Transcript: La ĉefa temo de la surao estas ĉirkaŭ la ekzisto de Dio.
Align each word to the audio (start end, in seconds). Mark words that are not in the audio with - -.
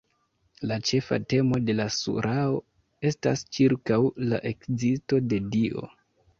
La 0.69 0.77
ĉefa 0.91 1.19
temo 1.33 1.59
de 1.67 1.75
la 1.81 1.85
surao 1.97 2.57
estas 3.11 3.45
ĉirkaŭ 3.59 4.01
la 4.33 4.43
ekzisto 4.55 5.25
de 5.31 5.45
Dio. 5.57 5.89